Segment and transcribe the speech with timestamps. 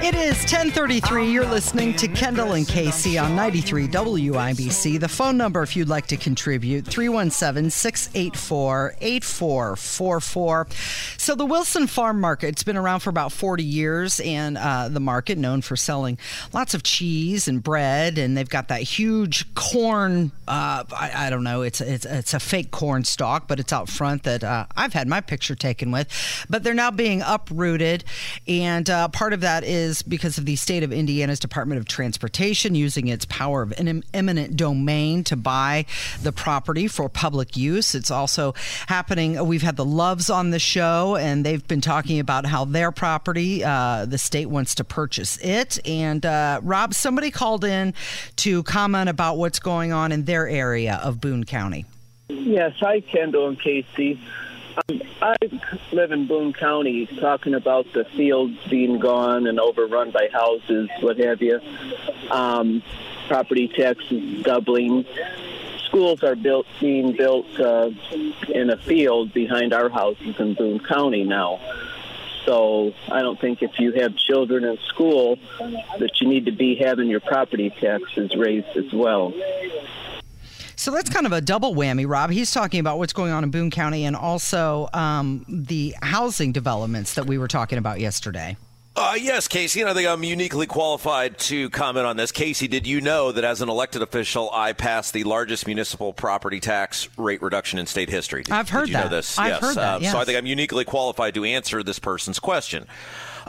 [0.00, 1.32] It is 1033.
[1.32, 5.00] You're listening to Kendall and Casey on 93 WIBC.
[5.00, 10.68] The phone number, if you'd like to contribute, 317 684 8444.
[11.16, 15.00] So, the Wilson Farm Market, it's been around for about 40 years, and uh, the
[15.00, 16.16] market known for selling
[16.52, 20.30] lots of cheese and bread, and they've got that huge corn.
[20.46, 23.88] Uh, I, I, don't know, it's, it's, it's a fake corn stalk, but it's out
[23.88, 26.08] front that uh, I've had my picture taken with.
[26.48, 28.04] But they're now being uprooted,
[28.46, 32.74] and uh, part of that is because of the state of Indiana's Department of Transportation
[32.74, 35.86] using its power of an eminent domain to buy
[36.22, 37.94] the property for public use.
[37.94, 38.54] It's also
[38.86, 39.44] happening.
[39.46, 43.64] We've had the Loves on the show, and they've been talking about how their property,
[43.64, 45.78] uh, the state wants to purchase it.
[45.86, 47.94] And uh, Rob, somebody called in
[48.36, 51.86] to comment about what's going on in their area of Boone County.
[52.28, 54.20] Yes, hi, Kendall and Casey.
[54.78, 55.36] Um, I
[55.92, 61.18] live in Boone County, talking about the fields being gone and overrun by houses, what
[61.18, 61.60] have you.
[62.30, 62.82] Um,
[63.26, 65.04] property taxes doubling.
[65.86, 67.90] Schools are built, being built uh,
[68.48, 71.60] in a field behind our houses in Boone County now.
[72.44, 76.76] So I don't think if you have children in school that you need to be
[76.76, 79.34] having your property taxes raised as well.
[80.88, 82.30] So that's kind of a double whammy, Rob.
[82.30, 87.12] He's talking about what's going on in Boone County and also um, the housing developments
[87.12, 88.56] that we were talking about yesterday.
[88.96, 92.32] Uh, yes, Casey, and I think I'm uniquely qualified to comment on this.
[92.32, 96.58] Casey, did you know that as an elected official, I passed the largest municipal property
[96.58, 98.44] tax rate reduction in state history?
[98.44, 99.04] Did, I've heard did you that.
[99.04, 99.38] Know this?
[99.38, 99.60] I've yes.
[99.60, 100.00] heard that.
[100.00, 100.08] Yes.
[100.08, 102.86] Uh, so I think I'm uniquely qualified to answer this person's question.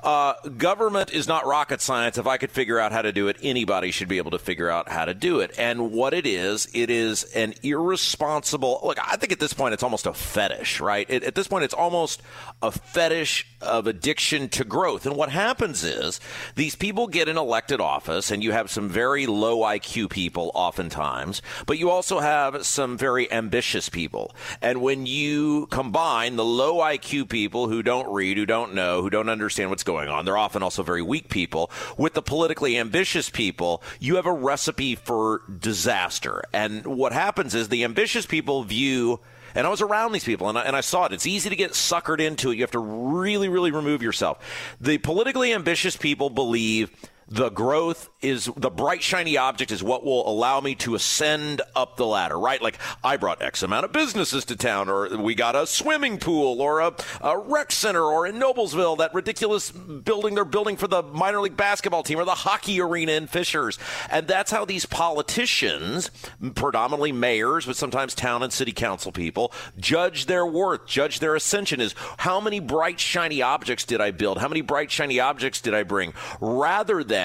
[0.03, 2.17] Uh, government is not rocket science.
[2.17, 4.69] If I could figure out how to do it, anybody should be able to figure
[4.69, 5.57] out how to do it.
[5.57, 8.79] And what it is, it is an irresponsible.
[8.83, 11.05] Look, I think at this point it's almost a fetish, right?
[11.09, 12.21] It, at this point, it's almost
[12.61, 15.05] a fetish of addiction to growth.
[15.05, 16.19] And what happens is
[16.55, 21.41] these people get in elected office, and you have some very low IQ people oftentimes,
[21.65, 24.33] but you also have some very ambitious people.
[24.61, 29.09] And when you combine the low IQ people who don't read, who don't know, who
[29.09, 30.25] don't understand what's going on.
[30.25, 31.71] They're often also very weak people.
[31.97, 36.43] With the politically ambitious people, you have a recipe for disaster.
[36.53, 39.19] And what happens is the ambitious people view
[39.55, 41.11] and I was around these people and I, and I, saw it.
[41.11, 42.57] It's easy to get suckered into it.
[42.57, 44.37] You have to really, really remove yourself.
[44.79, 46.91] The politically ambitious people believe
[47.29, 51.95] the growth is the bright shiny object is what will allow me to ascend up
[51.95, 52.61] the ladder right?
[52.61, 56.59] Like i brought x amount of businesses to town or we got a swimming pool
[56.61, 61.03] or a, a rec center or in noblesville that ridiculous building they're building for the
[61.03, 63.77] minor league basketball team or the hockey arena in fishers.
[64.09, 66.09] And that's how these politicians
[66.55, 71.79] predominantly mayors but sometimes town and city council people judge their worth judge their ascension
[71.79, 74.39] is how many bright shiny objects did i build?
[74.39, 76.13] How many bright shiny objects did i bring?
[76.41, 77.18] Rather than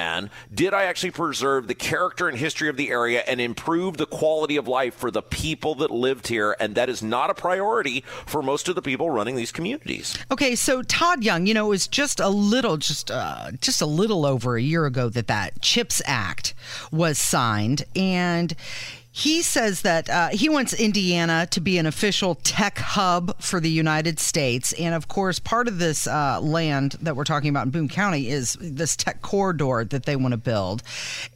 [0.52, 4.56] did I actually preserve the character and history of the area and improve the quality
[4.56, 6.56] of life for the people that lived here?
[6.60, 10.16] And that is not a priority for most of the people running these communities.
[10.30, 13.86] Okay, so Todd Young, you know, it was just a little, just uh, just a
[13.86, 16.54] little over a year ago that that CHIPS Act
[16.90, 18.54] was signed, and
[19.16, 23.70] he says that uh, he wants Indiana to be an official tech hub for the
[23.70, 24.72] United States.
[24.72, 28.28] And of course, part of this uh, land that we're talking about in Boone County
[28.28, 30.82] is this tech corridor that they want to build.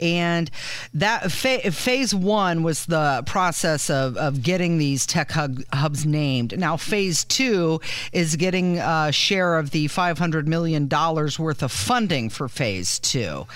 [0.01, 0.51] And
[0.93, 6.59] that fa- phase one was the process of, of getting these tech hub- hubs named.
[6.59, 7.81] Now, phase two
[8.13, 13.47] is getting a share of the $500 million worth of funding for phase two.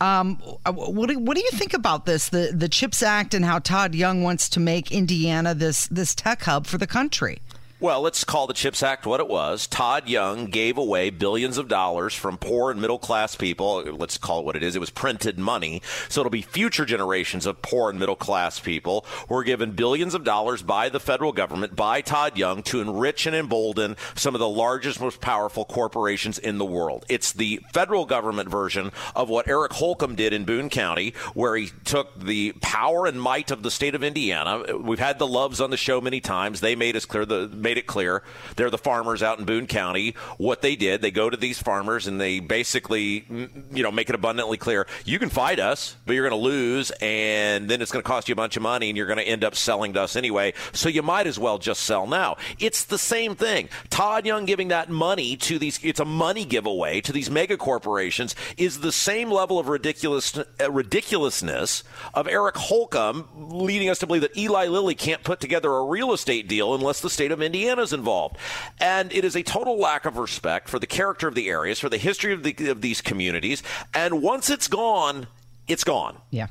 [0.00, 3.58] Um, what, do, what do you think about this, the, the CHIPS Act, and how
[3.72, 7.38] Todd Young wants to make Indiana this this tech hub for the country.
[7.82, 9.66] Well, let's call the CHIPS Act what it was.
[9.66, 13.82] Todd Young gave away billions of dollars from poor and middle class people.
[13.82, 14.76] Let's call it what it is.
[14.76, 15.82] It was printed money.
[16.08, 20.14] So it'll be future generations of poor and middle class people who are given billions
[20.14, 24.38] of dollars by the federal government, by Todd Young, to enrich and embolden some of
[24.38, 27.04] the largest, most powerful corporations in the world.
[27.08, 31.70] It's the federal government version of what Eric Holcomb did in Boone County, where he
[31.84, 34.76] took the power and might of the state of Indiana.
[34.78, 36.60] We've had the Loves on the show many times.
[36.60, 38.22] They made us clear the made it clear.
[38.56, 40.14] They're the farmers out in Boone County.
[40.36, 43.24] What they did, they go to these farmers and they basically,
[43.72, 46.90] you know, make it abundantly clear you can fight us, but you're going to lose,
[47.00, 49.26] and then it's going to cost you a bunch of money, and you're going to
[49.26, 50.52] end up selling to us anyway.
[50.74, 52.36] So you might as well just sell now.
[52.58, 53.70] It's the same thing.
[53.88, 58.34] Todd Young giving that money to these, it's a money giveaway to these mega corporations,
[58.58, 64.22] is the same level of ridiculous, uh, ridiculousness of Eric Holcomb leading us to believe
[64.22, 67.61] that Eli Lilly can't put together a real estate deal unless the state of Indiana
[67.62, 68.36] Indiana's involved.
[68.80, 71.88] And it is a total lack of respect for the character of the areas, for
[71.88, 73.62] the history of, the, of these communities.
[73.94, 75.26] And once it's gone,
[75.68, 76.18] it's gone.
[76.30, 76.48] Yeah.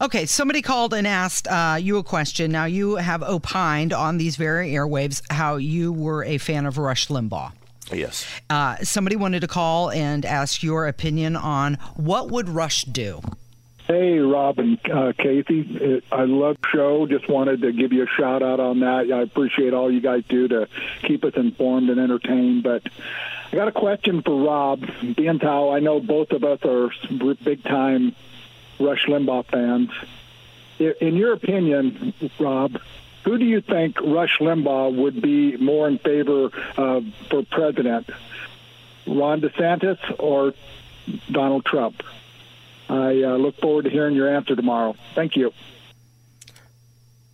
[0.00, 2.52] Okay, somebody called and asked uh, you a question.
[2.52, 7.08] Now, you have opined on these very airwaves how you were a fan of Rush
[7.08, 7.52] Limbaugh.
[7.92, 8.26] Yes.
[8.50, 13.20] Uh, somebody wanted to call and ask your opinion on what would Rush do?
[13.86, 16.02] Hey, Rob and uh, Casey.
[16.10, 17.06] I love the show.
[17.06, 19.12] Just wanted to give you a shout out on that.
[19.12, 20.68] I appreciate all you guys do to
[21.02, 22.64] keep us informed and entertained.
[22.64, 22.82] But
[23.52, 24.84] I got a question for Rob.
[25.16, 26.90] Being how I know both of us are
[27.44, 28.16] big time
[28.80, 29.90] Rush Limbaugh fans.
[31.00, 32.80] In your opinion, Rob,
[33.24, 38.10] who do you think Rush Limbaugh would be more in favor of for president?
[39.06, 40.54] Ron DeSantis or
[41.30, 42.02] Donald Trump?
[42.88, 44.94] I uh, look forward to hearing your answer tomorrow.
[45.14, 45.52] Thank you.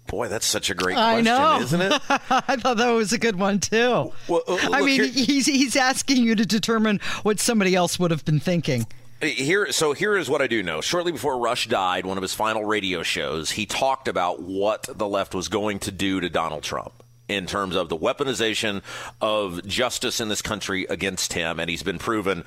[0.06, 1.60] Boy, that's such a great question, I know.
[1.62, 1.92] isn't it?
[2.10, 4.12] I thought that was a good one too.
[4.28, 8.10] Well, uh, I mean, here- he's he's asking you to determine what somebody else would
[8.10, 8.86] have been thinking.
[9.22, 10.80] Here, so here is what I do know.
[10.80, 15.06] Shortly before Rush died, one of his final radio shows, he talked about what the
[15.06, 16.92] left was going to do to Donald Trump
[17.28, 18.82] in terms of the weaponization
[19.20, 22.42] of justice in this country against him, and he's been proven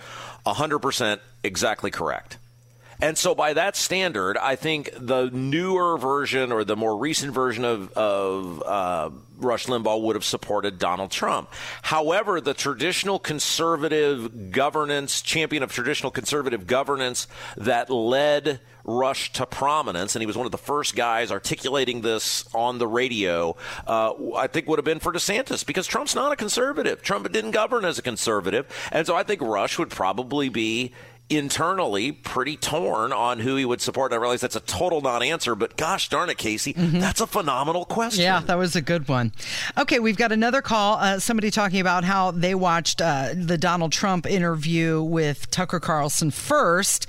[0.46, 2.38] 100% exactly correct.
[3.02, 7.66] And so, by that standard, I think the newer version or the more recent version
[7.66, 11.50] of, of uh, Rush Limbaugh would have supported Donald Trump.
[11.82, 17.28] However, the traditional conservative governance, champion of traditional conservative governance
[17.58, 22.46] that led Rush to prominence, and he was one of the first guys articulating this
[22.54, 23.56] on the radio,
[23.88, 27.02] uh, I think would have been for DeSantis because Trump's not a conservative.
[27.02, 28.68] Trump didn't govern as a conservative.
[28.92, 30.94] And so I think Rush would probably be
[31.30, 34.14] internally pretty torn on who he would support.
[34.14, 38.24] I realize that's a total non-answer, but gosh darn it, Casey, that's a phenomenal question.
[38.24, 39.32] Yeah, that was a good one.
[39.78, 40.98] Okay, we've got another call.
[40.98, 46.30] Uh, somebody talking about how they watched uh, the Donald Trump interview with Tucker Carlson
[46.32, 47.08] first.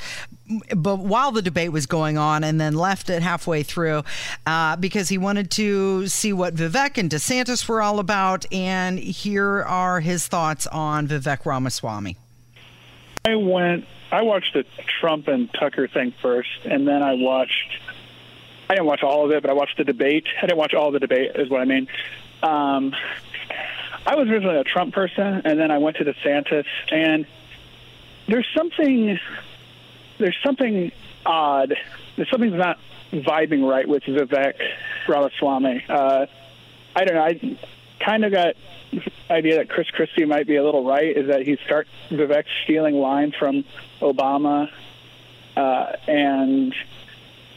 [0.75, 4.05] But while the debate was going on, and then left it halfway through
[4.47, 8.51] uh, because he wanted to see what Vivek and DeSantis were all about.
[8.53, 12.17] And here are his thoughts on Vivek Ramaswamy.
[13.27, 13.87] I went.
[14.13, 14.65] I watched the
[15.01, 17.79] Trump and Tucker thing first, and then I watched.
[18.71, 20.27] I didn't watch all of it, but I watched the debate.
[20.39, 21.89] I didn't watch all the debate, is what I mean.
[22.43, 22.95] Um,
[24.07, 27.27] I was originally a Trump person, and then I went to DeSantis, and
[28.29, 29.19] there's something.
[30.19, 30.93] There's something
[31.25, 31.75] odd.
[32.15, 32.79] There's something not
[33.13, 34.55] vibing right with Vivek
[35.09, 35.85] Ramaswamy.
[35.89, 36.27] Uh,
[36.95, 37.25] I don't know.
[37.25, 37.59] I
[38.01, 38.55] kind of got
[39.31, 41.17] idea that Chris Christie might be a little right.
[41.17, 43.65] Is that he start Vivek stealing lines from
[44.01, 44.71] Obama,
[45.57, 46.75] uh, and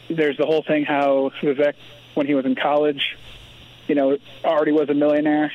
[0.08, 1.74] there's the whole thing how Vivek,
[2.14, 3.16] when he was in college,
[3.86, 5.52] you know, already was a millionaire,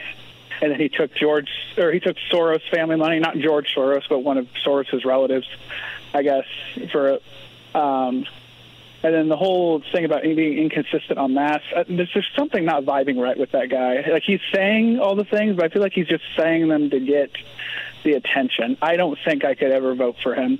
[0.62, 4.20] and then he took George or he took Soros family money, not George Soros, but
[4.20, 5.48] one of Soros's relatives,
[6.14, 6.46] I guess,
[6.92, 7.20] for.
[7.74, 8.26] Um,
[9.06, 12.86] and then the whole thing about being inconsistent on mass, uh, there's just something not
[12.86, 14.04] vibing right with that guy.
[14.12, 17.00] Like he's saying all the things, but I feel like he's just saying them to
[17.00, 17.30] get
[18.04, 18.80] the attention.
[18.82, 20.58] I don't think I could ever vote for him.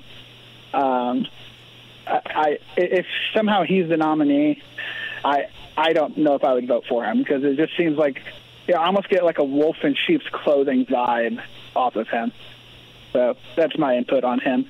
[0.76, 1.26] Um,
[2.06, 4.62] I, I if somehow he's the nominee,
[5.24, 8.22] I I don't know if I would vote for him because it just seems like
[8.68, 11.42] know, I almost get like a wolf in sheep's clothing vibe
[11.76, 12.32] off of him.
[13.12, 14.70] So that's my input on him.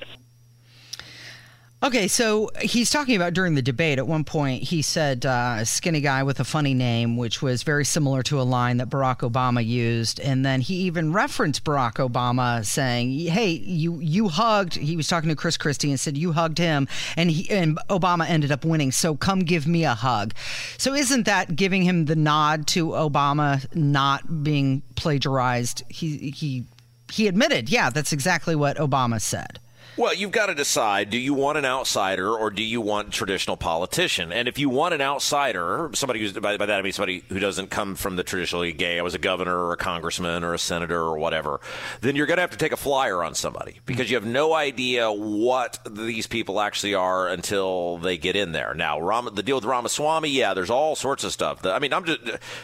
[1.82, 3.98] Okay, so he's talking about during the debate.
[3.98, 7.84] At one point, he said uh, "skinny guy with a funny name," which was very
[7.84, 10.18] similar to a line that Barack Obama used.
[10.18, 15.28] And then he even referenced Barack Obama, saying, "Hey, you you hugged." He was talking
[15.28, 18.90] to Chris Christie and said, "You hugged him," and he and Obama ended up winning.
[18.90, 20.32] So come give me a hug.
[20.78, 25.82] So isn't that giving him the nod to Obama not being plagiarized?
[25.90, 26.64] He he
[27.12, 29.60] he admitted, yeah, that's exactly what Obama said.
[29.96, 33.56] Well, you've got to decide do you want an outsider or do you want traditional
[33.56, 34.30] politician?
[34.30, 37.38] And if you want an outsider, somebody who's, by, by, that I mean somebody who
[37.38, 40.58] doesn't come from the traditionally gay, I was a governor or a congressman or a
[40.58, 41.60] senator or whatever,
[42.02, 44.52] then you're going to have to take a flyer on somebody because you have no
[44.52, 48.74] idea what these people actually are until they get in there.
[48.74, 51.64] Now, Ram, the deal with Ramaswamy, yeah, there's all sorts of stuff.
[51.64, 52.20] I mean, I'm just,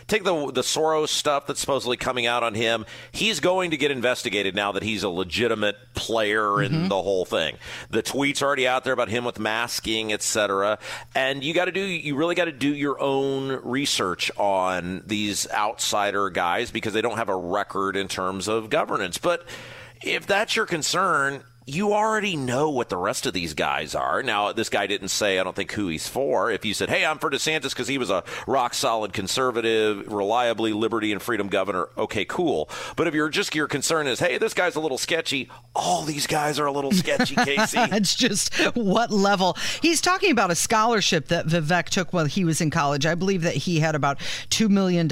[0.07, 2.85] take the, the Soros stuff that's supposedly coming out on him.
[3.11, 6.75] He's going to get investigated now that he's a legitimate player mm-hmm.
[6.75, 7.57] in the whole whole thing.
[7.90, 10.78] The tweets already out there about him with masking, etc.
[11.14, 15.47] And you got to do you really got to do your own research on these
[15.50, 19.19] outsider guys because they don't have a record in terms of governance.
[19.19, 19.45] But
[20.02, 24.23] if that's your concern, you already know what the rest of these guys are.
[24.23, 26.50] Now, this guy didn't say, I don't think, who he's for.
[26.50, 30.73] If you said, hey, I'm for DeSantis because he was a rock solid conservative, reliably
[30.73, 32.69] liberty and freedom governor, okay, cool.
[32.97, 36.26] But if you're just, your concern is, hey, this guy's a little sketchy, all these
[36.26, 37.78] guys are a little sketchy, Casey.
[37.78, 39.57] it's just what level.
[39.81, 43.07] He's talking about a scholarship that Vivek took while he was in college.
[43.07, 44.19] I believe that he had about
[44.50, 45.09] $2 million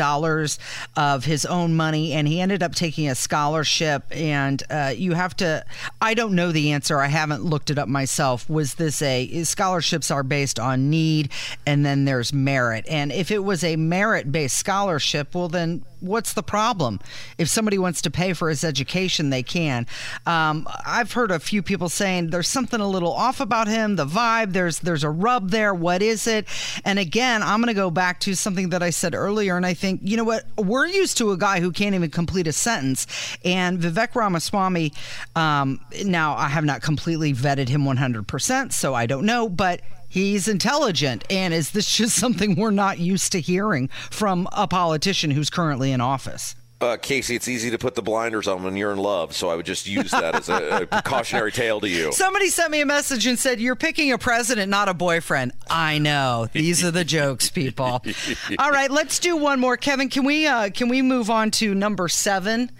[0.96, 4.04] of his own money, and he ended up taking a scholarship.
[4.10, 5.64] And uh, you have to,
[6.00, 6.98] I don't know know the answer.
[6.98, 8.48] I haven't looked it up myself.
[8.48, 11.30] Was this a scholarships are based on need
[11.66, 12.86] and then there's merit?
[12.88, 17.00] And if it was a merit based scholarship, well, then what's the problem?
[17.36, 19.86] If somebody wants to pay for his education, they can.
[20.26, 24.06] Um, I've heard a few people saying there's something a little off about him, the
[24.06, 24.52] vibe.
[24.52, 25.74] There's there's a rub there.
[25.74, 26.46] What is it?
[26.84, 29.74] And again, I'm going to go back to something that I said earlier, and I
[29.74, 33.06] think you know what we're used to a guy who can't even complete a sentence,
[33.44, 34.92] and Vivek Ramaswamy.
[35.34, 39.80] Um, now now, I have not completely vetted him 100%, so I don't know, but
[40.10, 41.24] he's intelligent.
[41.30, 45.92] And is this just something we're not used to hearing from a politician who's currently
[45.92, 46.54] in office?
[46.80, 49.56] Uh, Casey, it's easy to put the blinders on when you're in love, so I
[49.56, 52.10] would just use that as a, a cautionary tale to you.
[52.10, 55.52] Somebody sent me a message and said, You're picking a president, not a boyfriend.
[55.68, 56.48] I know.
[56.52, 58.02] These are the jokes, people.
[58.58, 59.76] All right, let's do one more.
[59.76, 62.70] Kevin, can we uh, can we move on to number seven?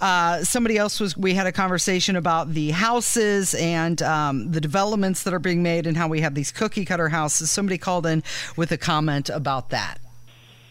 [0.00, 5.22] Uh, somebody else was we had a conversation about the houses and um, the developments
[5.22, 7.50] that are being made and how we have these cookie cutter houses.
[7.50, 8.22] Somebody called in
[8.56, 9.98] with a comment about that.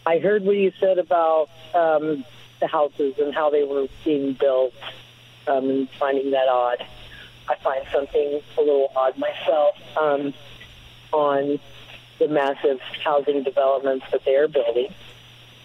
[0.06, 2.24] I heard what you said about um,
[2.60, 4.72] the houses and how they were being built,
[5.46, 6.84] um, and finding that odd.
[7.48, 10.34] I find something a little odd myself um,
[11.12, 11.60] on
[12.18, 14.92] the massive housing developments that they are building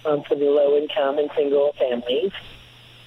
[0.06, 2.32] um, for the low income and single families.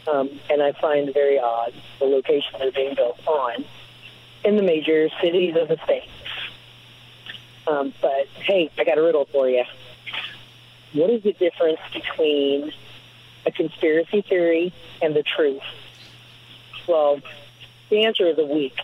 [0.06, 3.64] Um, and I find very odd the location they're being built on
[4.44, 6.10] in the major cities of the states.
[7.66, 9.64] Um, but hey, I got a riddle for you.
[10.92, 12.72] What is the difference between
[13.46, 14.72] a conspiracy theory
[15.02, 15.62] and the truth?
[16.86, 17.20] Well,
[17.90, 18.78] the answer is a week.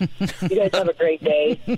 [0.00, 0.08] you
[0.56, 1.60] guys have a great day.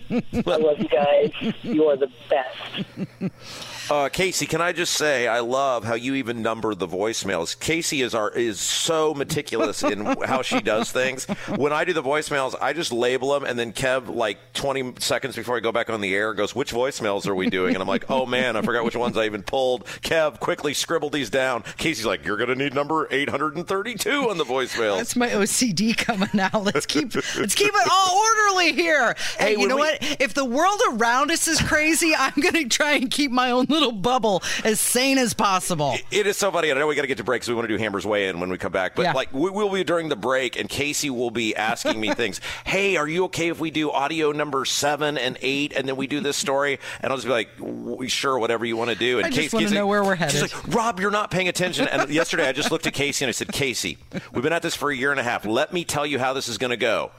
[0.47, 1.33] I love you guys.
[1.62, 3.73] You are the best.
[3.88, 7.59] Uh, Casey, can I just say I love how you even number the voicemails.
[7.59, 11.25] Casey is our is so meticulous in how she does things.
[11.57, 15.37] When I do the voicemails, I just label them, and then Kev, like 20 seconds
[15.37, 17.88] before I go back on the air, goes, "Which voicemails are we doing?" And I'm
[17.88, 21.62] like, "Oh man, I forgot which ones I even pulled." Kev, quickly scribbled these down.
[21.76, 26.64] Casey's like, "You're gonna need number 832 on the voicemail." That's my OCD coming out.
[26.64, 28.16] Let's keep let's keep it all
[28.49, 29.14] orderly here.
[29.38, 29.99] Hey, hey you know we, what?
[30.21, 33.92] If the world around us is crazy, I'm gonna try and keep my own little
[33.92, 35.92] bubble as sane as possible.
[35.95, 36.71] it, it is so funny.
[36.71, 38.28] I know we got to get to break, so we want to do Hammer's Way
[38.28, 38.95] In when we come back.
[38.95, 39.12] But yeah.
[39.12, 42.40] like we will be during the break, and Casey will be asking me things.
[42.64, 46.06] Hey, are you okay if we do audio number seven and eight, and then we
[46.06, 46.78] do this story?
[47.00, 49.18] And I'll just be like, sure, whatever you want to do.
[49.18, 50.33] And I just want to know where we're headed.
[50.33, 51.88] She's like, Rob, you're not paying attention.
[51.88, 53.99] And yesterday, I just looked at Casey and I said, Casey,
[54.33, 55.45] we've been at this for a year and a half.
[55.45, 57.11] Let me tell you how this is going to go.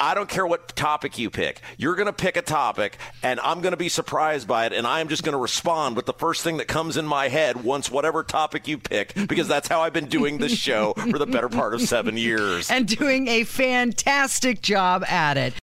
[0.00, 1.60] I don't care what topic you pick.
[1.76, 4.86] You're going to pick a topic, and I'm going to be surprised by it, and
[4.86, 7.90] I'm just going to respond with the first thing that comes in my head once
[7.90, 11.50] whatever topic you pick, because that's how I've been doing this show for the better
[11.50, 12.70] part of seven years.
[12.80, 15.52] And doing a fantastic job at it.